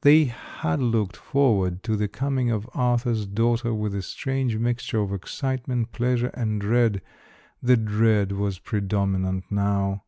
[0.00, 5.12] They had looked forward to the coming of Arthur's daughter with a strange mixture of
[5.12, 7.02] excitement, pleasure, and dread.
[7.62, 10.02] The dread was predominant now.